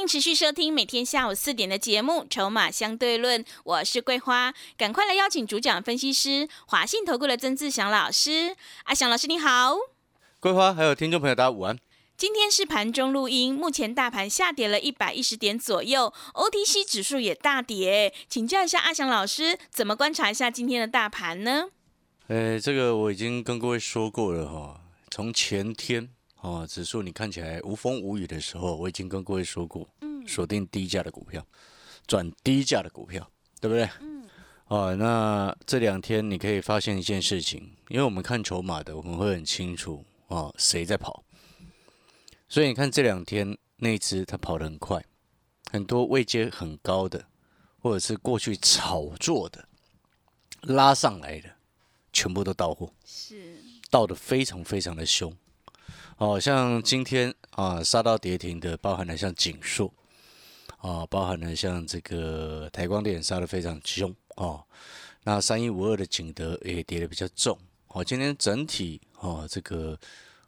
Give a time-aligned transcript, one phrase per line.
[0.00, 8.56] 欢迎持续收听每天下午四点的节目《筹码相对论》，我是桂花，赶快来邀请主讲分析师华信投顾的曾志祥老师。
[8.84, 9.76] 阿祥老师你好，
[10.40, 11.78] 桂花还有听众朋友大家午安。
[12.16, 21.66] 今天是盘中录音，目前大盘下跌了一百一十点左右，OTC 指数也大跌，请教一下阿祥老师，怎么观察一下今天的大盘呢？
[22.28, 26.08] 呃，这个我已经跟各位说过了哈，从前天。
[26.40, 31.46] 哦，指数你看起来无风无雨的时候，我已经跟各位说过，嗯，锁定低价的股票，
[32.06, 33.88] 转低价的股票，对不对？
[34.00, 34.26] 嗯。
[34.68, 41.24] 哦，那这两天你可以发现一件事情，因为我们看筹码的，我们会很清楚哦，谁在跑。
[42.48, 45.04] 所以你看这两天那只它跑得很快，
[45.70, 47.26] 很多位阶很高的，
[47.80, 49.68] 或者是过去炒作的
[50.62, 51.50] 拉上来的，
[52.12, 55.36] 全部都到货，是到的非常非常的凶。
[56.20, 59.90] 哦，像今天啊杀到跌停的，包含了像锦硕，
[60.76, 64.62] 啊，包含了像这个台光电杀的非常凶哦。
[65.22, 67.58] 那三一五二的景德也跌的比较重。
[67.88, 69.98] 哦，今天整体哦，这个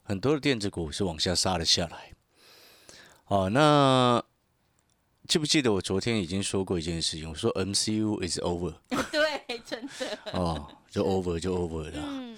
[0.02, 2.12] 很多的电子股是往下杀了下来。
[3.28, 4.22] 哦，那
[5.26, 7.30] 记不记得我昨天已经说过一件事情？
[7.30, 8.74] 我说 MCU is over。
[9.10, 10.18] 对，真的。
[10.34, 11.92] 哦，就 over 就 over 了。
[11.94, 12.36] 嗯。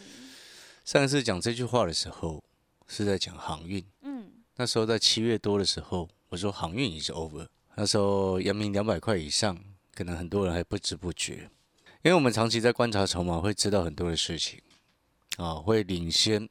[0.85, 2.41] 上一次讲这句话的时候。
[2.87, 9.59] 是在讲航运，嗯，那时候在七月多的时候，我说航运已经 over，那时候阳明两百块以上，
[9.95, 11.51] 可能很多人还不知不觉，
[12.03, 14.61] 因为我们长期在观察筹码，会知道很多的事情，
[15.37, 16.49] 啊，会领先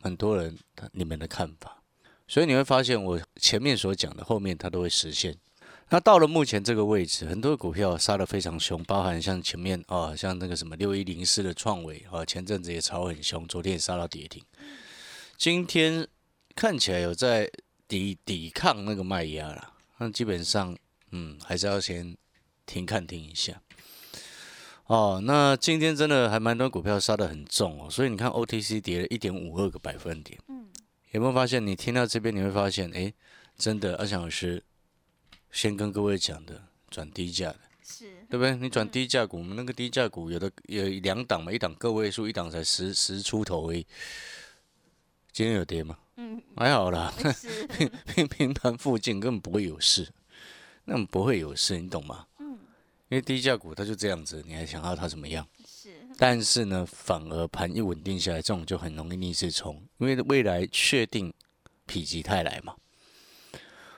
[0.00, 0.58] 很多人
[0.92, 1.82] 你们的看法，
[2.26, 5.36] 所以你会发现我前面所讲的，后面它都会实现。
[5.90, 14.42] 那到了目前这个位置，很多股票杀得非常凶，包含像前面啊，像那个什么六一零四的创维啊，前阵子也炒很凶，昨天也杀到跌停。
[15.44, 16.08] 今天
[16.56, 17.50] 看起来有在
[17.86, 20.74] 抵抵抗那个卖压了，那基本上，
[21.10, 22.16] 嗯，还是要先
[22.64, 23.60] 停看停一下。
[24.86, 30.66] 哦，那今天真的还蛮多股票杀的很重哦，所以你看 OTC 跌了一点五二个百分点，嗯，
[31.10, 31.66] 有没有发现？
[31.66, 33.12] 你听到这边你会发现，哎，
[33.58, 34.64] 真的，阿翔老师
[35.52, 38.56] 先跟各位讲的转低价的，是对不对？
[38.56, 43.86] 你转低价股，我们那个低价股有的有两档嘛，一档个位数，一档才十十出头而已。
[45.34, 45.98] 今天有跌吗？
[46.16, 47.12] 嗯，还好啦，
[47.76, 50.08] 平平平盘附近根本不会有事，
[50.84, 52.24] 那么不会有事，你懂吗？
[52.38, 52.52] 嗯，
[53.08, 55.44] 因为低价股它就这样子，你还想要它怎么样？
[55.66, 61.34] 是，但是呢，反而盘一稳定下来，这种就很容易逆势冲，因为未来确定
[61.88, 62.76] 否极泰来嘛。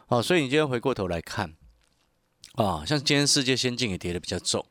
[0.09, 1.55] 哦，所以你今天回过头来看，
[2.55, 4.65] 啊，像今天世界先进也跌的比较重。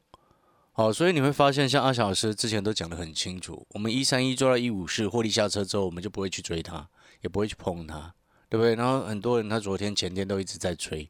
[0.78, 6.86] 好，所以你会发现，像阿翔老师之前都讲得很清楚，我们一三一做到一五四获利下车之后，我们就不会去追它，
[7.22, 8.14] 也不会去碰它，
[8.50, 8.76] 对不对？
[8.76, 11.10] 然后很多人他昨天前天都一直在追，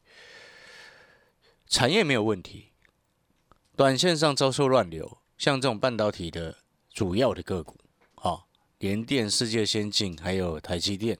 [1.67, 2.73] 产业没有问题，
[3.75, 6.57] 短线上遭受乱流，像这种半导体的
[6.93, 7.75] 主要的个股，
[8.13, 8.47] 好，
[8.77, 11.17] 联电、世界先进还有台积电，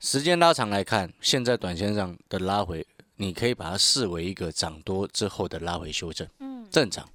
[0.00, 2.84] 时间拉长来看，现在短线上的拉回，
[3.14, 6.28] 你可以把它视为一个涨多之后的拉回修正。
[6.70, 7.08] 正常，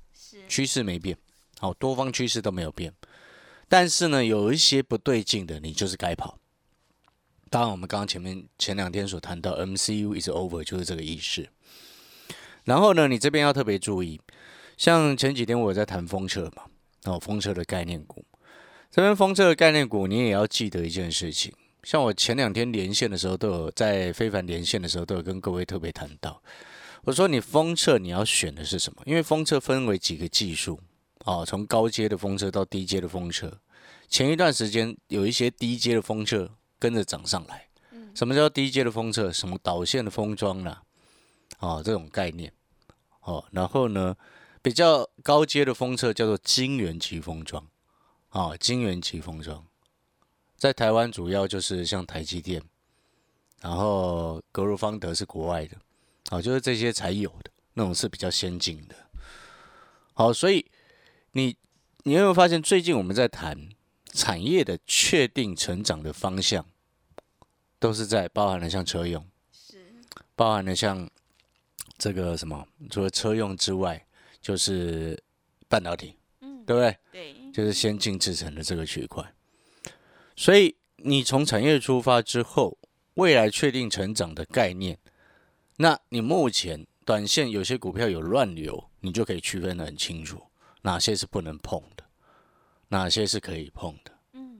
[0.48, 1.18] 趋势没变，
[1.60, 2.94] 好，多方趋势都没有变，
[3.68, 6.38] 但是呢，有一些不对劲的，你就是该跑。
[7.50, 11.48] 当然，我们刚刚前面前两天所谈到 MCU is over，就是这个意思。
[12.64, 14.22] 然后呢，你这边要特别注意，
[14.78, 16.64] 像前几天我在谈风车嘛，
[17.04, 18.24] 哦，风车的概念股，
[18.90, 21.52] 这边风车的概念股，你也要记得一件事情，
[21.84, 26.42] 像我前两天连线的时候，都有在非凡连线的时候，都有跟各位特别谈到。
[27.04, 29.02] 我说你封测你要选的是什么？
[29.06, 30.80] 因为封测分为几个技术
[31.26, 33.60] 啊，从高阶的封测到低阶的封测。
[34.08, 37.68] 前一段时间有一些低阶的封测跟着涨上来。
[38.14, 39.32] 什么叫低阶的封测？
[39.32, 40.84] 什么导线的封装啦，
[41.60, 42.52] 啊，这种概念。
[43.22, 44.16] 哦，然后呢，
[44.62, 47.66] 比较高阶的封测叫做晶圆级封装。
[48.30, 49.66] 啊，晶圆级封装，
[50.58, 52.62] 在台湾主要就是像台积电，
[53.62, 55.78] 然后格鲁方德是国外的。
[56.32, 58.96] 好，就是这些才有的那种是比较先进的。
[60.14, 60.66] 好，所以
[61.34, 61.58] 你
[62.04, 63.68] 你有没有发现，最近我们在谈
[64.14, 66.66] 产业的确定成长的方向，
[67.80, 69.94] 都是在包含了像车用，是
[70.34, 71.10] 包含了像
[71.98, 74.08] 这个什么，除了车用之外，
[74.42, 75.22] 就是
[75.68, 76.98] 半导体，嗯，对不对？
[77.12, 79.34] 对，就是先进制成的这个区块。
[80.38, 82.78] 所以你从产业出发之后，
[83.16, 84.98] 未来确定成长的概念，
[85.78, 90.42] 那你目前短线有些股票有乱流，你就可以区分的很清楚，
[90.82, 92.04] 哪些是不能碰的，
[92.90, 94.12] 哪些是可以碰的。
[94.34, 94.60] 嗯，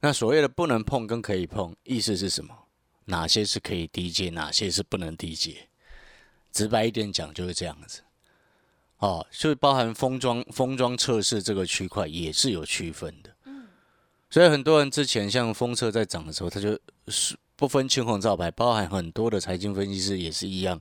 [0.00, 2.54] 那所谓的不能碰跟可以碰，意思是什么？
[3.06, 5.68] 哪些是可以低接，哪些是不能低接？
[6.52, 8.02] 直白一点讲，就是这样子。
[8.98, 13.36] 哦，就包含封装、封装测试这个区块也是有区分的。
[13.44, 13.68] 嗯，
[14.30, 16.78] 所以很多人之前像封测在涨的时候，他就
[17.08, 20.80] 是不分青红皂白，包含很多的财经分析师也是一样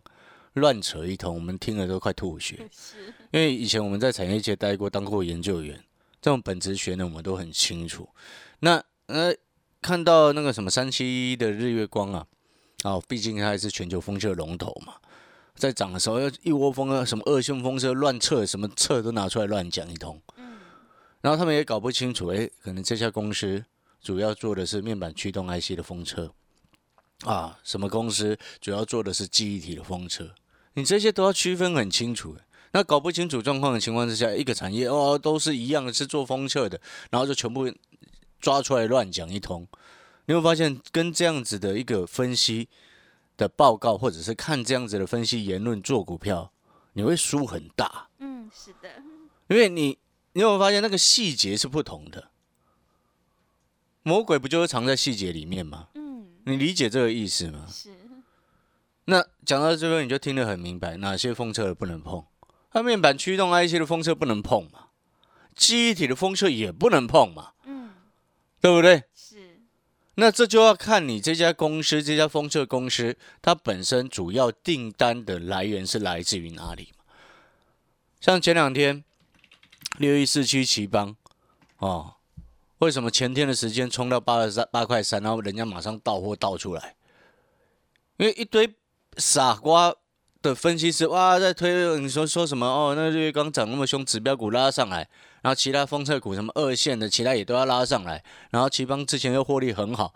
[0.54, 2.69] 乱扯一通，我们听了都快吐血。
[3.31, 5.81] 因为以前我们在产业界待过，当过研究员，
[6.22, 8.10] 这种本质学呢，我们都很清楚。
[8.60, 9.33] 那呃，
[9.81, 12.27] 看到那个什么三七一的日月光啊，
[12.83, 14.95] 哦，毕竟它还是全球风车龙头嘛。
[15.56, 20.21] 在涨的时候，要一窝蜂啊，什么恶性风车乱测，什么测都拿出来乱讲一通。
[20.36, 20.57] 嗯，
[21.21, 23.63] 然后他们也搞不清楚，哎，可能这家公司
[24.01, 26.30] 主要做的是面板驱动 IC 的风车
[27.23, 30.35] 啊，什么公司主要做的是记忆体的风车，
[30.73, 32.35] 你这些都要区分很清楚。
[32.71, 36.79] 那搞不清楚状况的情况之下，一个产业哦都是一样的，是做风车的，
[37.09, 37.73] 然后就全部
[38.39, 39.67] 抓出来乱讲一通，
[40.25, 42.67] 你会发现跟这样子的一个分析。
[43.38, 46.53] 的报告，或者是看这样子的分析言论做股票，
[46.94, 48.07] 你会输很大。
[48.19, 48.89] 嗯，是的，
[49.50, 49.97] 因为你
[50.31, 52.29] 你有没有发现那个细节是不同的？
[54.03, 55.89] 魔鬼不就是藏在细节里面吗？
[55.95, 56.05] 嗯，
[56.45, 57.68] 你理解这个意思吗？
[57.69, 57.92] 是。
[59.06, 62.25] 那讲到这边，你就听得很明白，哪些风车不能碰？
[62.71, 64.88] 它面板驱动 IC 的风车不能碰嘛？
[65.56, 67.51] 记忆体的风车也不能碰嘛？
[67.65, 67.94] 嗯，
[68.59, 69.03] 对不对？
[70.18, 76.94] 那这就要看你这家公司，这家风车公司，它本身主要订单的来源是来自于哪里
[78.21, 79.03] 像前两天
[79.97, 81.18] 六一四七奇邦，
[81.80, 82.13] 哦，
[82.80, 86.95] 为什么前天的时间冲到八十三八块三，然后人家马上到货倒出来？
[88.18, 88.75] 因为一堆
[89.18, 89.94] 傻瓜
[90.42, 92.94] 的分析师哇在推，你说说什么哦？
[92.95, 95.10] 那日月刚涨那么凶，指标股拉上来。
[95.42, 98.24] 然后其他封测股什么二线的，其他也都要拉上来。
[98.50, 100.13] 然后奇邦之前又获利很好，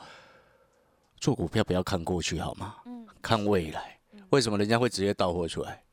[1.19, 2.77] 做股票不要看过去好吗？
[2.85, 3.99] 嗯，看未来。
[4.31, 5.83] 为什么人家会直接到货出来？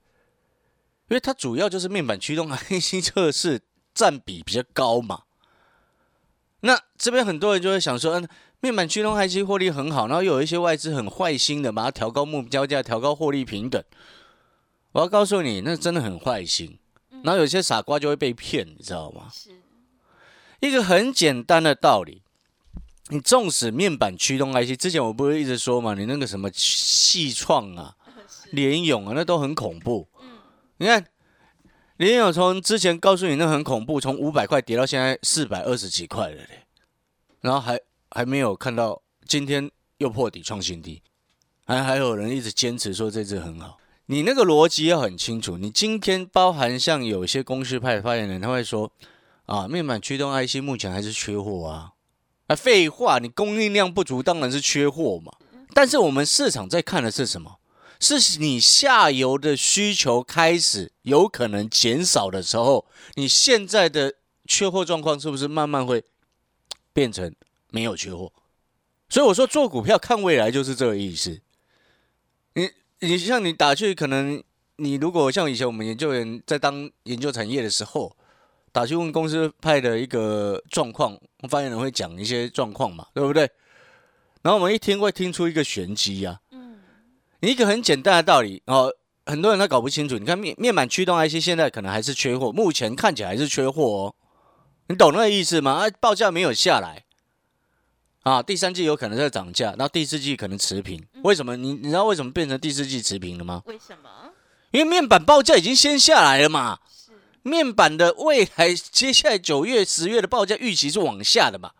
[1.09, 3.61] 因为它主要就是面板驱动 IC 测试
[3.95, 5.25] 占比比较高嘛。
[6.61, 8.29] 那这边很多人就会想说，嗯，
[8.61, 13.83] 面板驱动 IC 获利很好，然后又有一些外资很坏心的，把它调高目标价，调高获利平等。
[14.93, 16.79] 我要告诉你，那真的很坏心。
[17.23, 19.29] 然后有些傻瓜就会被骗，你知道吗？
[19.33, 19.51] 是
[20.61, 22.23] 一个很简单的道理。
[23.09, 27.95] 你纵使面板驱动 IC，之前我不是一直说嘛，你那个什么细创啊、
[28.51, 30.09] 联勇啊，那都很恐怖。
[30.21, 30.39] 嗯，
[30.79, 31.05] 你看
[31.97, 36.67] 联勇从之前告诉你那很恐怖，从五百块跌到现在四百二十几块了嘞，
[37.41, 41.03] 然后还还没有看到今天又破底创新低，
[41.65, 43.79] 还还有人一直坚持说这只很好。
[44.09, 45.57] 你那个逻辑要很清楚。
[45.59, 48.93] 你今天包含像有些公司派的发言人，他会说
[49.47, 51.93] ：“啊，面板驱动 IC 目前还是缺货啊。”
[52.47, 55.33] 啊，废话，你供应量不足，当然是缺货嘛。
[55.75, 57.57] 但是我们市场在看的是什么？
[58.01, 64.15] 是你下游的需求开始有可能减少的时候，你现在的
[64.47, 66.05] 缺货状况是不是慢慢会
[66.93, 67.35] 变成
[67.71, 68.33] 没有缺货？
[69.09, 71.41] 所以我说做股票看未来就是这个意思。
[72.55, 72.71] 你。
[73.01, 74.43] 你像你打去，可能
[74.77, 78.17] 你如果像以前我们研究员在当研究产业的时候，
[78.73, 81.15] 打去问公司派的一个状况，
[81.47, 83.43] 发言人会讲一些状况嘛，对不对？
[84.41, 86.41] 然后我们一听会听出一个玄机呀。
[87.41, 87.49] 嗯。
[87.51, 88.93] 一个很简单的道理哦，
[89.27, 90.19] 很多人他搞不清楚。
[90.19, 94.15] 你看面面板驱动 IC 现在可能还是缺货，目前看起来还是缺货哦。
[94.89, 95.73] 你懂那个意思吗？
[95.73, 97.05] 啊，报价没有下来。
[98.23, 101.05] 啊，第三季有可能在涨价，然后第四季可能持平。
[101.23, 101.57] 为什么？
[101.57, 103.63] 你你知道为什么变成第四季持平了吗？
[103.67, 104.09] 为什么？
[104.73, 106.79] 因为面板报价已经先下来了嘛。
[107.43, 111.71] 面板的未来，接下来九月、十月的报价预期是往下的嘛？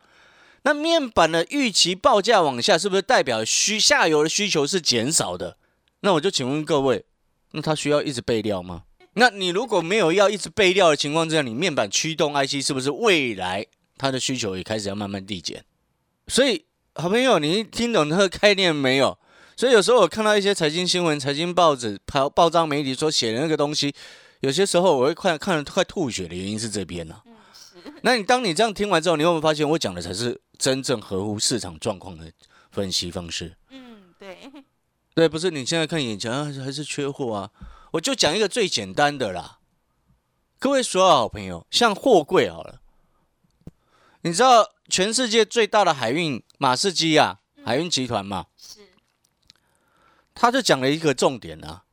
[0.67, 5.57] 那面板的预期报价往下，是不是代表需下游的需求是减少的？
[6.01, 7.05] 那我就请问各位，
[7.53, 8.83] 那它需要一直备料吗？
[9.13, 13.65] 那你如果没有要一直备料的情况之下，你面板驱动 IC 是不是未来
[13.97, 15.65] 它的需求也开始要慢慢递减？
[16.27, 16.65] 所以，
[16.97, 19.17] 好朋友，你听懂这个概念没有？
[19.57, 23.95] 所以有时候我看到一些财经新闻、财经报纸、报报章媒体所写的那个东西，
[24.41, 27.23] 有些时候我会看看得快吐血的原因是这边呢。
[28.03, 32.33] 那你当你这样听完之后，你会不会发现我讲的才是真正合乎市场状况的
[32.71, 33.57] 分析方式？
[33.71, 34.51] 嗯，对。
[35.15, 37.51] 对，不是你现在看眼前啊，还是缺货啊？
[37.93, 39.61] 我就讲一个最简单的啦。
[40.59, 42.81] 各位所有好朋友，像货柜好了，
[44.23, 48.81] 你知道全世界最大的海运马士基啊，海运集团嘛，是，
[50.35, 51.85] 他就讲了一个重点啊。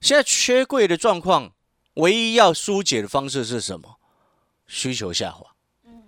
[0.00, 1.52] 现在缺柜的状况，
[1.94, 3.95] 唯一要疏解的方式是什么？
[4.66, 5.46] 需求下滑。
[5.84, 6.02] 嗯，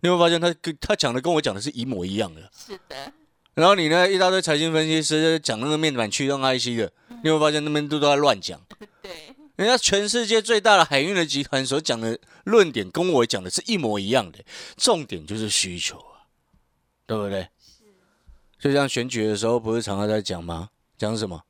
[0.00, 2.50] 你会发现他跟他讲的跟我讲的是一模一样的。
[2.54, 3.12] 是的。
[3.54, 6.92] 然后你呢，一大堆财经分析师讲那个面板驱动 IC 的，
[7.24, 8.60] 你会发现那边都都在乱讲。
[9.02, 9.34] 对。
[9.56, 14.38] 人家全世界最大的海运的集团所讲的论点，跟我讲的是一模一样的。
[14.76, 16.30] 重点就是需求啊，
[17.06, 17.48] 对不对？
[18.60, 20.68] 就像选举的时候，不是常常在讲吗？
[20.96, 21.42] 讲什么？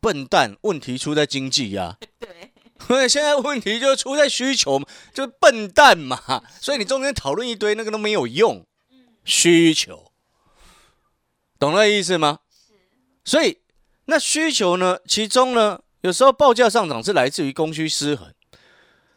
[0.00, 1.98] 笨蛋，问题出在经济呀。
[2.20, 2.52] 对。
[2.88, 4.80] 因为现在问题就出在需求，
[5.12, 6.42] 就是笨蛋嘛。
[6.60, 8.64] 所以你中间讨论一堆那个都没有用。
[9.24, 10.10] 需求，
[11.58, 12.38] 懂那意思吗？
[13.24, 13.58] 所以
[14.06, 15.00] 那需求呢？
[15.06, 15.82] 其中呢？
[16.00, 18.32] 有时候报价上涨是来自于供需失衡，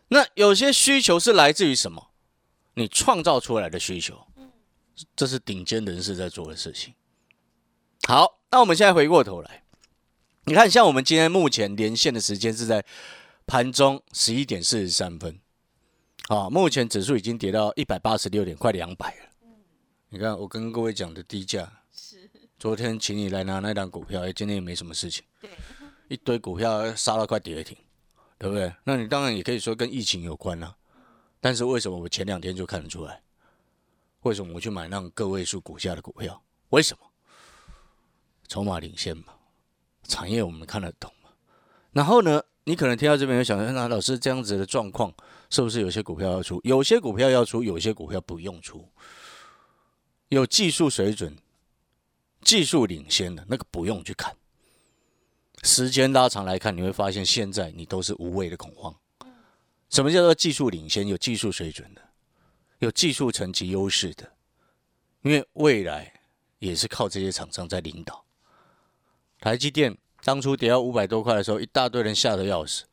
[0.10, 2.10] 那有些需求是来自于什么？
[2.74, 4.28] 你创造出来的需求，
[5.16, 6.94] 这是顶尖人士在做的事情。
[8.06, 9.64] 好，那我们现在回过头来，
[10.44, 12.84] 你看，像我们今天目前连线的时间是在
[13.52, 15.38] 盘中十一点四十三分，
[16.30, 19.26] 啊，目前指数已经跌到一百八十六点，快两百了。
[20.08, 25.26] 你看，我跟各位讲的低价，是昨天请你来拿那档股票，哎，今天也没什么事情。
[25.42, 25.50] 对。
[26.08, 27.78] 一堆股票杀到快跌停，
[28.38, 28.74] 对不对？
[28.86, 30.74] 那你当然也可以说跟疫情有关啦。
[31.42, 33.22] 但是为什么我前两天就看得出来？
[34.22, 36.42] 为什么我去买那种个位数股价的股票？
[36.70, 37.06] 为什么？
[38.48, 39.26] 筹码领先嘛，
[40.04, 41.32] 产业我们看得懂嘛。
[41.92, 45.14] 然后呢，你可能听到这边有想说，那老师这样子的状况，
[45.50, 46.62] 是不是有些股票要出？
[46.64, 48.88] 有些股票要出，有些股票不用出。
[50.30, 51.36] 有技术水准、
[52.42, 54.36] 技术领先的那个不用去看。
[55.64, 58.96] 时间拉长来看，你会发现现在你都是无谓的恐慌。
[59.90, 62.02] 什么叫做技术领先、有技术水准的、
[62.80, 64.32] 有技术层级优势的？
[65.24, 66.12] 因为未来
[66.60, 68.24] 也是靠这些厂商在领导。
[69.40, 72.86] 台积电当初跌到五百多块的时候，一大堆人吓得要死。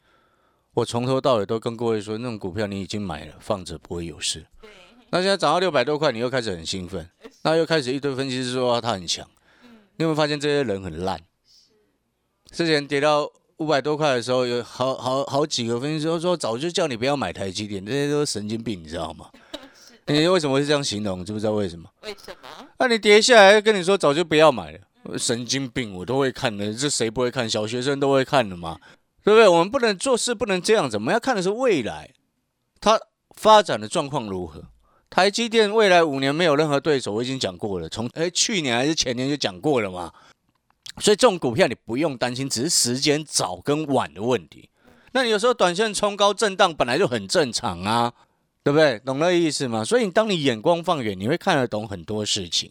[0.75, 4.47] 我从头到尾都跟各位说，那种股票你已经买了，放着不会有事。
[5.11, 7.09] 那现在涨到六百多块，你又开始很兴奋，
[7.43, 9.27] 那又开始一堆分析师说它很强。
[9.97, 11.21] 你有没有发现这些人很烂？
[12.53, 19.31] 之前跌到五百多块的时候，有好好好几个分析师说，早就叫你不要买台积电，这些都是神经病，你知道吗？
[20.07, 21.25] 你为什么会这样形容？
[21.25, 21.91] 知不知道为什么？
[22.03, 22.69] 为什么？
[22.79, 24.79] 那你跌下来跟你说早就不要买了，
[25.17, 27.49] 神经病，我都会看的，这谁不会看？
[27.49, 28.79] 小学生都会看的嘛，
[29.25, 29.49] 对不对？
[29.49, 32.11] 我们不能做事不能这样子，我们要看的是未来，
[32.81, 33.01] 它
[33.37, 34.65] 发展的状况如何。
[35.09, 40.13] 台积电未来五年没有任何对手，我已经讲过了，从哎去年还是前年就讲过了嘛。
[40.99, 44.69] 所以这种股票你不用担心，只是时间早跟晚的问题。
[45.13, 48.13] 那你有时候短线冲高震荡本来就很正常啊，
[48.63, 48.99] 对不对？
[48.99, 49.83] 懂那意思吗？
[49.83, 52.71] 所以当你眼光放远，你会看得懂很多事情。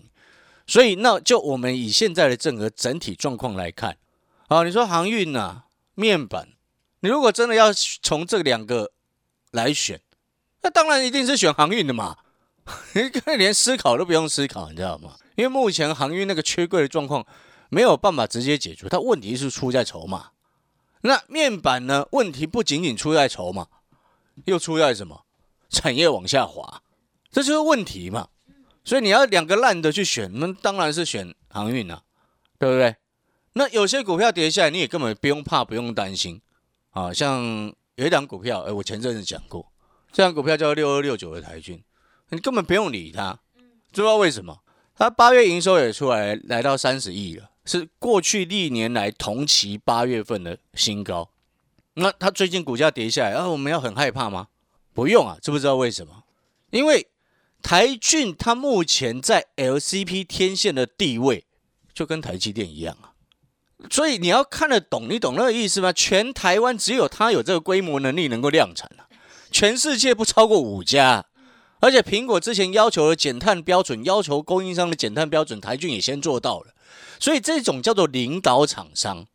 [0.68, 3.98] 所以那就我们以现在的整个整体状况来看，
[4.50, 5.64] 啊，你说航运呐、
[5.96, 6.50] 面板，
[7.00, 8.92] 你如果真的要从这两个
[9.52, 10.02] 来选，
[10.62, 12.18] 那当然一定是选航运的嘛。
[12.94, 13.02] 你
[13.38, 15.16] 连思考都不用思考，你知道吗？
[15.36, 17.26] 因为目前航运那个缺柜的状况。
[17.70, 20.30] 没有办法直接解决，它问题是出在筹码。
[21.02, 22.08] 那面板呢？
[22.14, 23.68] 问题不仅仅出在筹码，
[24.46, 25.26] 又出在什么？
[25.70, 26.82] 产业往下滑，
[27.30, 28.30] 这就是问题嘛。
[28.88, 32.02] 所以你要两个烂的去选，那当然是选航运啊，
[32.58, 32.96] 对不对？
[33.52, 36.40] 那有些股票跌下来，你也根本不用怕，不用担心
[36.92, 37.12] 啊。
[37.12, 37.44] 像
[37.96, 39.70] 有一档股票，哎，我前阵子讲过，
[40.14, 41.84] 这档股票叫六二六九的台军，
[42.30, 43.38] 你根本不用理它，
[43.92, 44.58] 知道为什么？
[44.96, 47.50] 它八月营收也出来，来到三十亿了。
[47.66, 51.30] 是过去历年来同期八月份的新高，
[51.96, 54.48] 那它最近股价跌下来，啊，我们要很害怕吗？
[54.94, 56.24] 不用啊，知不知道为什么？
[56.70, 57.06] 因为
[57.62, 61.46] 台骏它目前在 LCP 天线的地位
[61.94, 63.12] 就跟台积电一样啊，
[63.90, 65.92] 所以你要看得懂，你懂那个意思吗？
[65.92, 69.10] 全台湾只有它有这个规模能力能够量产啊，
[69.52, 71.26] 全世界不超过五家，
[71.80, 76.74] 而且苹果之前要求的减碳标准，要求供应商的减碳标准，台骏也先做到了。
[77.20, 79.26] 所以这种叫做领导厂商，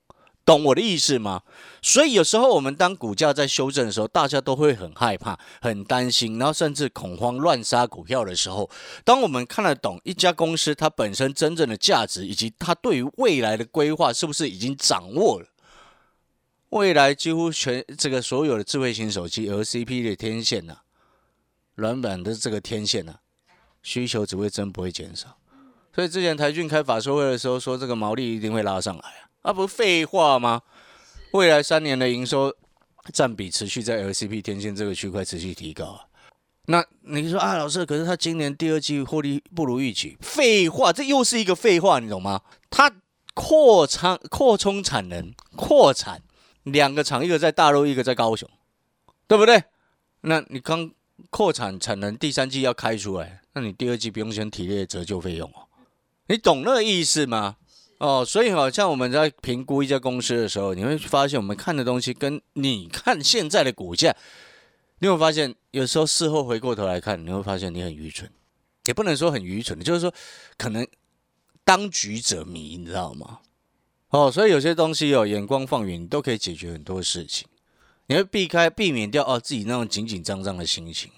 [0.45, 1.43] 懂我的意思吗？
[1.81, 8.69] 所以有时候我们当股价在修正的时候，大家都会很害怕、很担心，然后甚至恐慌乱杀股票的时候，
[9.05, 15.47] 当我们看得懂一家公司它本身真正的价值，以及它对于未来的规划是不是已经掌握了，
[16.71, 20.79] 未来几乎全这个所有的智慧型手机 LCP 的天线呐，
[21.75, 23.17] 软板的这个天线呐，
[23.83, 25.37] 需求只会增不会减少。
[25.95, 30.63] 所以之前台骏开法说会的时候说，这个毛利一定会拉上来啊，啊不废话吗？
[31.33, 32.55] 未来三年的营收
[33.13, 36.09] 占比持续在 LCP 天线这个区块持续提高。
[36.67, 40.17] 那你说啊，老师，可是他今年第二季获利不如预期。
[40.21, 42.43] 废话，这又是一个废话，你懂吗？
[42.71, 42.93] 他
[43.35, 46.23] 扩仓、扩充产能、扩产，
[46.63, 48.49] 两个厂，一个在大陆，一个在高雄，
[49.27, 49.65] 对不对？
[50.21, 50.93] 那你刚
[51.31, 55.67] 扩产产能，第三季要开出来，那你第二季不用先提列折旧费用哦？
[56.29, 57.57] 你懂那个意思吗？
[58.03, 64.13] 哦，所以好像我们在评估一家公司的时候，你会发现我们看的东西跟你看现在的股价。
[64.99, 68.29] 你会发现，有时候事后回过头来看，你会发现你很愚蠢，
[68.87, 70.13] 也不能说很愚蠢，就是说
[70.59, 70.85] 可能
[71.63, 73.39] 当局者迷，你知道吗？
[74.09, 77.47] 哦，所以有些东西哦，眼光放远，你都可以解决很多事情。
[78.09, 81.09] 你会避开、避免掉哦自己那种紧紧张张的心情，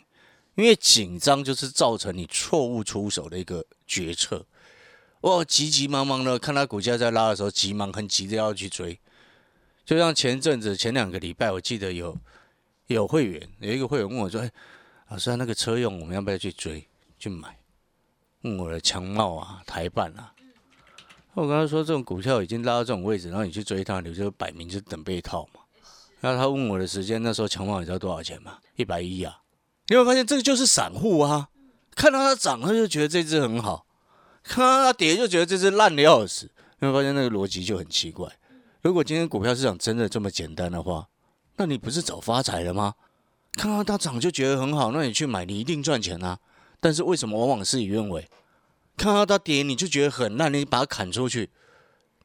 [0.54, 4.44] 因为紧张就是造成你错误出手的一个决策。
[5.24, 9.00] 哦，急急忙忙的看他股价在拉的时候，急忙很急的要去追，
[9.84, 12.16] 就像前阵子前两个礼拜，我记得有。
[12.88, 14.52] 有会员有一个会员问我说：“哎，
[15.08, 16.86] 老师，那个车用我们要不要去追
[17.18, 17.56] 去买？”
[18.44, 20.34] 问我的强茂啊、台办啊。
[21.32, 25.62] 我跟他说：“这种股票已经拉到这种位置，然后你去追它，你就摆明就等被套嘛。”
[26.20, 28.58] 然后他问我的时间，那时候强茂你知道多少钱吗？
[28.76, 29.40] 一百一啊！
[29.88, 31.48] 你会发现这个就是散户啊，
[31.96, 33.86] 看到它涨他就觉得这只很好，
[34.44, 36.50] 看到它跌就觉得这只烂的要死。
[36.78, 38.30] 你会发现那个逻辑就很奇怪。
[38.82, 41.08] 如果今天股票市场真的这么简单的话，
[41.56, 42.94] 那你不是早发财了吗？
[43.52, 46.38] 看到它涨就觉得很好，那你去买，你一定赚钱啊。
[46.80, 48.28] 但是为什么往往事与愿违？
[48.96, 51.50] 看到它跌你就觉得很烂，你把它砍出去，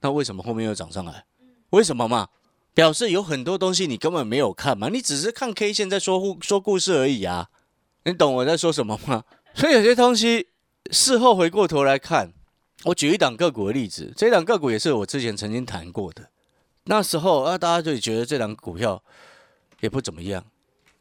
[0.01, 1.25] 那为什么后面又涨上来？
[1.69, 2.27] 为什么嘛？
[2.73, 7.49] 表示有很多东西你根本没有看嘛，你只是看 K 线在说故说故事而已啊。
[8.03, 9.23] 你懂我在说什么吗？
[9.53, 10.47] 所以有些东西
[10.91, 12.33] 事后回过头来看，
[12.85, 16.29] 我举一档个股的例子，这档个股也是我之前曾经谈过的。
[16.85, 19.01] 那时候啊，大家就觉得这档股票
[19.81, 20.43] 也不怎么样。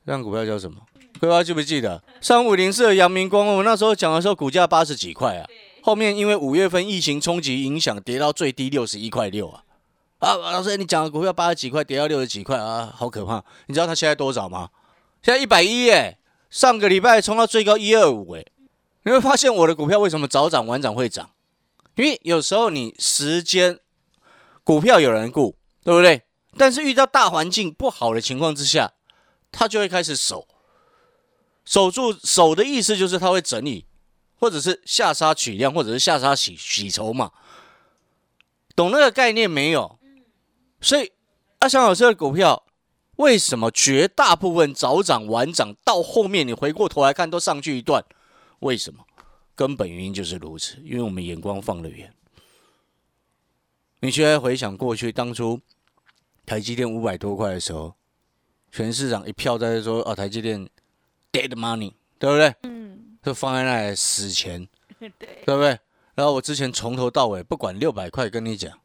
[0.04, 0.76] 这档股票叫什么？
[1.20, 2.02] 各位记不记得？
[2.20, 5.48] 三五零四的阳明光，我们那时候讲的时候，股价八十几块啊。
[5.82, 9.64] 后面因为五月份疫情冲击影响，跌到最低六十一块六啊。
[10.18, 13.42] 啊，老师，你讲的股票八十几块，跌到六十几块啊，好可怕！
[13.66, 14.68] 你知道它现在多少吗？
[15.22, 16.18] 现在一百一耶。
[16.50, 18.44] 上个礼拜冲到最高一二五哎。
[19.04, 21.30] 你会发现我的股票为什么早涨晚涨会涨？
[21.96, 23.78] 因为有时候你时间
[24.64, 25.56] 股票有人顾。
[25.84, 26.22] 对不对？
[26.58, 28.92] 但是遇到大环境不好的情况之下，
[29.50, 30.46] 他就会开始守，
[31.64, 33.86] 守住守的意思就是他会整理，
[34.38, 37.30] 或者是下杀取量，或者是下杀洗洗筹码，
[38.76, 39.98] 懂那个概念没有？
[40.82, 41.10] 所以
[41.60, 42.66] 阿翔老师的股票
[43.16, 48.04] 为什么绝大部分早涨晚涨，到后面你回过头来看都上去一段？
[48.60, 49.04] 为什么？
[49.54, 52.12] 根本原因就是如此，因为我们眼光放得远。
[54.00, 55.60] 你现在回想过去当初。
[56.46, 57.94] 台积电五百多块的时候，
[58.72, 60.66] 全市场一票在说：“哦，台积电
[61.30, 62.54] dead money，对不对？
[62.62, 64.66] 嗯，就放在那里死钱，
[64.98, 65.78] 对对不对？
[66.14, 68.80] 然后我之前从头到尾不管六百块跟你讲，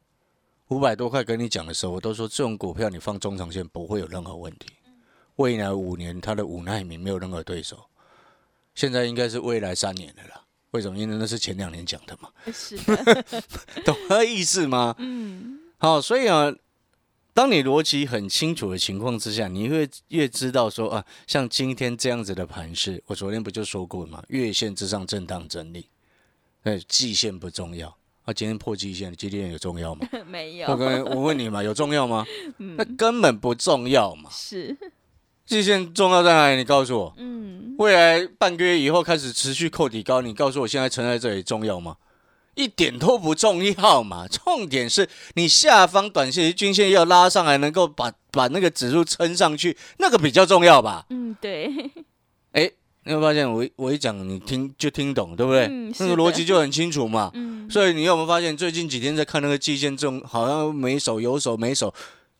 [0.67, 4.67] 五百多块跟你讲的时候，我都说这种股票你放中长线不会有任何问题。
[5.37, 7.85] 未来五年它的五纳米没有任何对手，
[8.75, 10.41] 现在应该是未来三年的了。
[10.71, 10.97] 为什么？
[10.97, 12.29] 因为那是前两年讲的嘛。
[12.51, 12.77] 是，
[13.85, 14.95] 懂那意思吗？
[14.99, 16.53] 嗯，好，所以啊。
[17.35, 24.23] 当你逻辑很清楚的情况之下，你会越知道说啊，像今天这样子的盘势，我昨天不就说过吗？
[24.27, 25.89] 月线之上震荡整理，
[26.61, 27.89] 那，季线不重要
[28.25, 28.31] 啊。
[28.31, 30.07] 今天破季线，今天有重要吗？
[30.27, 30.67] 没有。
[30.67, 32.23] 我跟我问你嘛，有重要吗？
[32.77, 34.29] 那根本不重要嘛。
[34.31, 34.77] 是。
[35.45, 36.57] 季线重要在哪里？
[36.57, 37.13] 你告诉我。
[37.17, 37.75] 嗯。
[37.79, 41.95] 未来半个月以后开始持续扣底高，你告诉我现在存在这里重要吗？
[42.55, 51.07] 一点都不重要嘛，重点是你下方短线均线要拉上来，能够把把那个指数撑上去，那个比较重要吧？
[51.09, 51.67] 嗯，对。
[52.53, 52.69] 哎，
[53.05, 55.65] 你有发现我我一讲你听就听懂，对不对？
[55.65, 57.31] 嗯，那个逻辑就很清楚嘛。
[57.33, 57.67] 嗯。
[57.71, 61.91] 所以你有没有发现最近几天在看那个季线中，好像没手有手没手，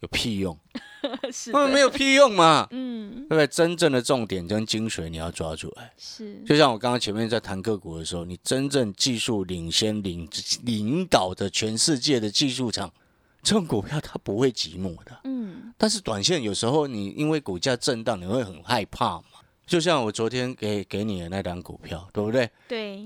[0.03, 0.57] 有屁用？
[1.31, 2.67] 是，没有屁用嘛。
[2.71, 3.47] 嗯，对不对？
[3.47, 5.91] 真正的重点跟精髓你要抓出来。
[5.97, 10.27] 是，就像我刚刚前面在谈个股的时候，你真正技术领先、领
[10.63, 12.93] 领导的全世界的技术厂，
[13.41, 15.21] 这种股票它不会寂寞的。
[15.23, 19.23] 嗯，但是短线有时候你因为股价震荡，你会很害怕嘛。
[19.65, 22.49] 就像我昨天给给你的那张股票，对不对？
[22.67, 23.05] 对。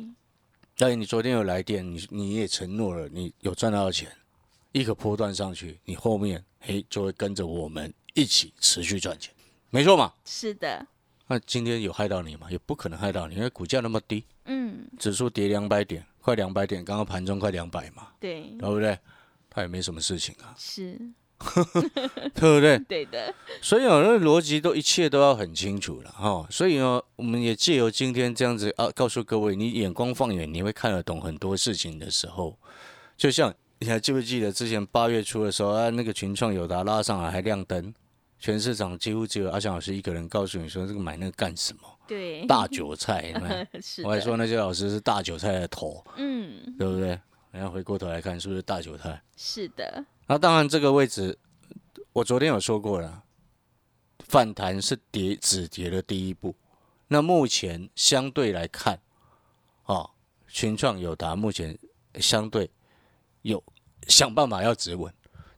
[0.79, 4.07] 但是你昨天有来电，你你也承诺了，你有赚到钱。
[4.71, 9.33] 一个波段上去，你后面诶就会跟着我们一起持续赚钱，
[9.69, 10.13] 没错嘛？
[10.25, 10.85] 是的。
[11.27, 12.47] 那今天有害到你吗？
[12.49, 18.97] 也不可能害到你，因为股价那么低，嗯，指数跌两百点，快两百点，刚刚盘中快两百嘛，对，对不对？
[19.49, 20.55] 他也没什么事情啊。
[20.57, 20.97] 是。
[22.33, 22.79] 对不对？
[22.89, 23.31] 对的。
[23.61, 26.47] 所以有那逻辑都一切都要很清楚了哈。
[26.49, 32.57] 所以呢，我们也借由今天这样子啊，告诉各位，你眼光放远，你会看得懂很多事情的时候，
[33.15, 37.93] 就像你还记不记得之前八月初的时候啊，那个群创友达拉上来还亮灯，
[38.39, 41.81] 全市场几乎只有阿翔老师一个人告诉你说这个买那个干什么？
[42.07, 43.33] 对，大韭菜，
[44.03, 47.19] 我还说那些老师是大韭菜的头，嗯，对不对？
[47.51, 49.21] 然后回过头来看，是不是大韭菜？
[49.35, 50.05] 是的。
[50.27, 51.37] 那当然，这个位置
[52.13, 53.23] 我昨天有说过了，
[54.19, 56.55] 反弹是跌止跌的第一步。
[57.09, 58.99] 那目前相对来看，
[59.83, 60.09] 啊，
[60.47, 61.77] 群创友达目前
[62.15, 62.69] 相对
[63.47, 63.63] 有
[64.07, 65.13] 想办法要止稳，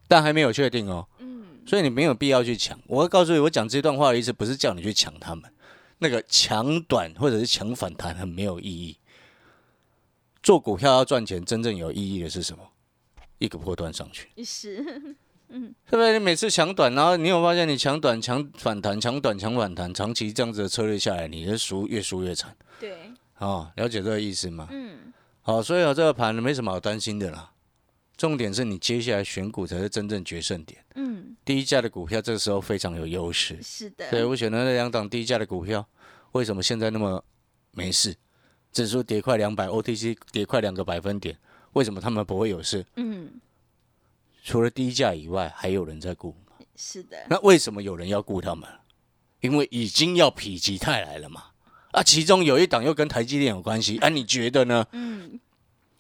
[0.08, 1.08] 但还没有确定哦。
[1.20, 1.60] 嗯。
[1.66, 2.80] 所以你没有必要去抢。
[2.88, 5.52] 我会告诉你，我讲这段话的意思不是叫你去抢他们。
[6.00, 8.98] 那个抢短或者是抢反弹很没有意义。
[10.42, 12.64] 做股票要赚钱，真正有意义的是什么？
[13.38, 14.30] 一个波段上去。
[14.44, 14.82] 是，
[15.50, 16.14] 嗯，是不是？
[16.14, 22.56] 你每次抢短，然后你有发现你抢短、抢反弹、抢短、抢反弹，长期这样子的策略下来，你的输越输越惨。
[22.80, 22.98] 对。
[23.38, 24.68] 哦，了解这个意思吗？
[24.72, 25.14] 嗯。
[25.42, 27.52] 好，所以啊这个盘没什么好担心的啦。
[28.20, 30.84] 重点是你接下来选股才是真正决胜点。
[30.96, 33.58] 嗯，低价的股票这个时候非常有优势。
[33.64, 35.88] 是的，对我选的那两档低价的股票，
[36.34, 37.24] 为什么现在那么
[37.72, 38.14] 没事？
[38.74, 41.38] 指数跌快两百，OTC 跌快两个百分点，
[41.72, 42.86] 为什么他们不会有事？
[42.98, 43.40] 嗯，
[44.44, 46.36] 除了低价以外，还有人在顾。
[46.76, 47.18] 是的。
[47.30, 48.70] 那为什么有人要顾他们？
[49.40, 51.46] 因为已经要否极泰来了嘛。
[51.94, 53.98] 啊，其中有一档又跟台积电有关系。
[54.00, 54.86] 啊，你觉得呢？
[54.92, 55.40] 嗯。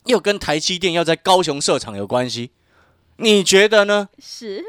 [0.06, 2.52] 又跟台积电要在高雄设厂有关系，
[3.18, 4.10] 你觉得呢？
[4.18, 4.64] 是，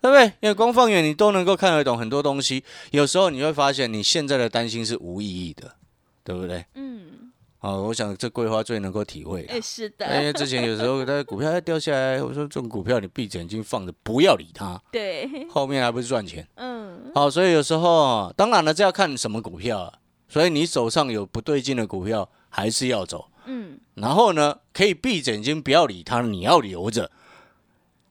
[0.00, 0.24] 对不对？
[0.40, 2.62] 因为光放远，你都能够看得懂很多东西。
[2.90, 5.74] 有时候你会发现，你现在的担心是无意义的，
[6.22, 6.64] 对不对？
[6.74, 7.32] 嗯。
[7.58, 9.46] 好，我想这桂花最能够体会。
[9.46, 10.20] 哎，是的。
[10.20, 14.78] 因为之前有时候它股票在掉下来，我说这种股票你闭着眼睛放着，不要理它。
[14.92, 15.48] 对。
[15.48, 16.46] 后面还不是赚钱？
[16.56, 17.10] 嗯。
[17.14, 19.80] 好，所以有时候，当然了，这要看什么股票。
[19.80, 19.92] 啊
[20.26, 23.26] 所以你手上有不对劲的股票，还是要走。
[23.46, 27.10] 嗯，然后呢，可以闭着眼睛不要理它，你要留着。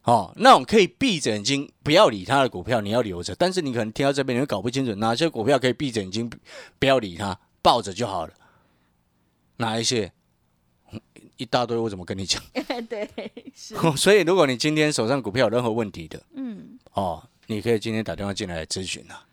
[0.03, 3.33] 哦，那种可以闭着眼睛不要理它的股票，你要留着。
[3.35, 6.29] 但是你可能听到这边，你会搞不清楚哪些股票可以闭着眼睛
[6.77, 8.33] 不要理它，抱着就好了。
[9.57, 10.11] 哪一些？
[11.37, 12.41] 一大堆，我怎么跟你讲？
[12.87, 13.09] 对，
[13.55, 13.75] 是。
[13.97, 19.25] 所以如果你今天手上股票有任何问题的，嗯，哦，你可以今天打电话进来咨询啊，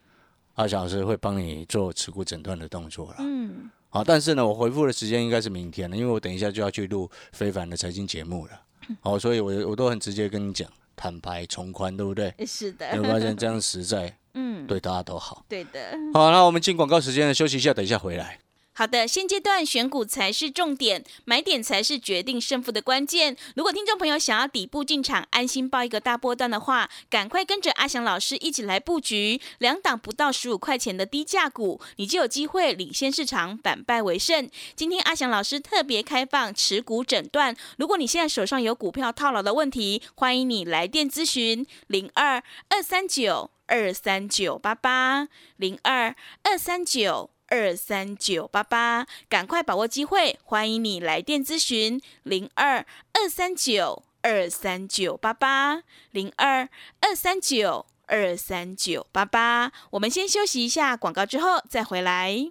[0.54, 3.16] 阿小老师会帮你做持股诊断的动作了。
[3.18, 3.70] 嗯。
[3.90, 8.53] 好，但是呢，我回复的时间应该是明天了，因为我等一下就要去录非凡的财经节目了。
[9.03, 12.33] 好，所以我我都很直接跟你讲，坦白从宽，对不对？
[12.46, 12.96] 是的。
[12.96, 15.44] 有发现这样实在， 嗯，对大家都好。
[15.48, 15.81] 对的。
[16.14, 18.38] 好，那我们进广告时间了，休息一下，等一下回来。
[18.80, 23.36] 好的，现阶段选股才是重点，买点才是决定胜负的关键。
[23.54, 34.48] 如果听众朋友想要底部进场，安心报一个大波段的话，赶快跟着阿翔老师一起来布局两档不到十五块钱的低价股，你就有机会领先市场，反败为胜。
[34.74, 47.28] 今天阿翔老师特别开放持股诊断，如果你现在手上有股票套牢的问题，欢迎你来电咨询零二二三九二三九八八零二二三九。
[47.50, 50.38] 二三九八八，赶快把握机会！
[50.44, 55.82] 欢迎你来电咨询零二二三九二三九八八
[56.12, 56.68] 零二
[57.00, 59.72] 二三九二三九八八。
[59.90, 62.50] 我们先休息一下广告，之后再回来。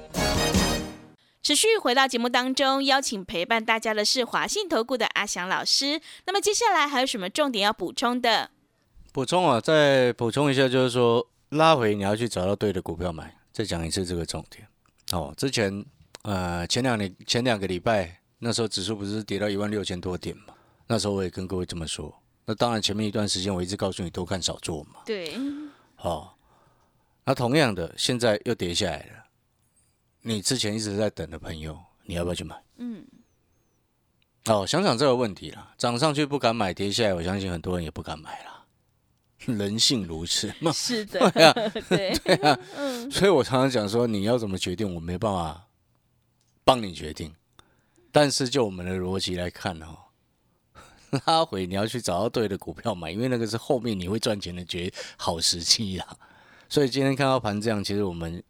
[1.51, 5.99] 持续回到节目当中，邀请陪伴大家的是华信投顾的阿翔老师。
[6.25, 8.49] 那么接下来还有什么重点要补充的？
[9.11, 13.35] 补充啊，再补充一下，就是说拉回你要去找到对的股票买。
[13.51, 14.65] 再讲一次这个重点
[15.11, 15.33] 哦。
[15.35, 15.85] 之前
[16.21, 20.53] 呃前两年前两个礼拜，那时候指数不是跌到一万六千多点嘛？
[20.87, 22.17] 那时候我也跟各位这么说。
[22.45, 25.01] 那当然前面一段时间我一直告诉你多看少做嘛。
[25.05, 25.33] 对。
[25.97, 26.37] 好，
[27.25, 29.20] 那同样的现在又跌下来了。
[30.21, 32.55] 你之前一直在等的朋友，你要不要去买？
[32.77, 33.05] 嗯，
[34.45, 38.65] 哦，想想这个问题啦，涨上去不敢买，跌下来，我相信很多人也不敢买啦。
[39.47, 40.71] 人性如此嘛？
[40.71, 41.53] 是的， 对啊，
[41.89, 45.67] 对对啊，嗯，所以我常常讲说，你要怎么决定，我没办法
[46.63, 47.33] 帮你决定。
[48.11, 49.97] 但是就我们的逻辑来看哦，
[51.25, 56.05] 拉回你要去找到对的股票买，因为那个是后面你会赚钱的绝好时机啦。
[56.69, 58.43] 所以今天看到盘这样，其实我们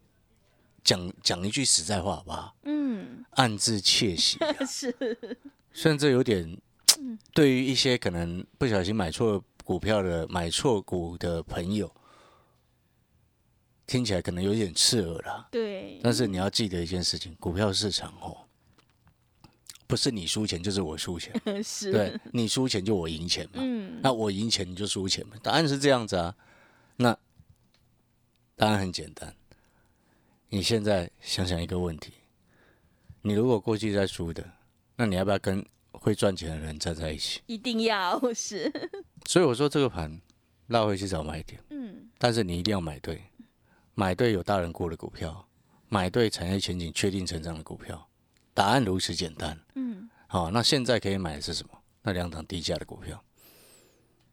[0.84, 2.56] 讲讲一句实在话，好不好？
[2.64, 4.38] 嗯，暗自窃喜。
[4.68, 4.94] 是，
[5.74, 6.58] 虽然这有点，
[7.34, 11.92] 对于一些可能不小心买错股票的、买错股的朋友。
[13.88, 16.00] 听起来可能有点刺耳啦，对。
[16.02, 18.38] 但是你要记得一件事情，股票市场哦，
[19.86, 21.92] 不是你输钱就是我输钱， 是。
[21.92, 23.56] 对，你输钱就我赢钱嘛。
[23.58, 24.00] 嗯。
[24.02, 26.34] 那我赢钱你就输钱嘛，答案是这样子啊。
[26.96, 27.18] 那
[28.56, 29.36] 答案很简单，
[30.54, 32.12] 你现在想想一个问题：
[33.22, 34.46] 你如果过去在输的，
[34.98, 37.42] 那你要不要跟会赚钱的人站在一起？
[37.46, 38.70] 一定要 是。
[39.26, 40.20] 所以我说这个盘
[40.68, 43.22] 拉回去找买点，嗯，但是你一定要买对。
[43.94, 45.48] 买对有大人过的股票，
[45.88, 48.10] 买对产业前景确定成长的股票，
[48.54, 49.58] 答案如此简单。
[49.76, 51.82] 嗯，好，那现在可以买的是什么？
[52.02, 53.24] 那两档低价的股票。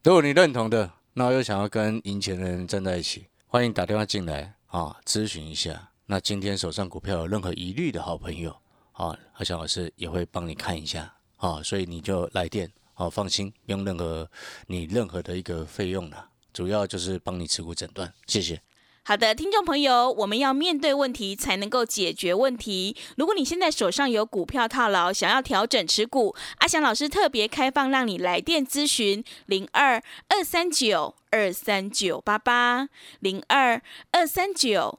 [0.02, 5.92] 如果你认同的，那又想要跟赢钱的人站在一起，欢迎打电话进来啊，咨询一下。
[6.11, 8.51] 那今天手上股票有任何疑虑的好朋友，
[8.92, 14.27] 啊，阿翔老师也会帮你看一下啊，所以你就来电啊，放心，不用任何
[14.68, 18.11] 你任何的一个费用了，主要就是帮你持股诊断。
[18.27, 18.59] 谢谢。
[19.05, 22.97] 好的，听众朋友，我们要面对问题才能够解决问题。
[23.18, 32.88] 如果你现在手上有股票套牢，想要调整持股，阿翔老师特别开放让你来电咨询零二二三九二三九八八
[33.21, 34.99] 零二二三九